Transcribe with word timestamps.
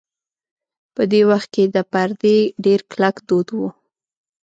په 0.95 1.03
دې 1.11 1.21
وخت 1.29 1.49
کې 1.55 1.63
د 1.75 1.77
پردې 1.91 2.37
ډېر 2.65 2.79
کلک 2.91 3.15
دود 3.27 3.47
و. 3.57 3.59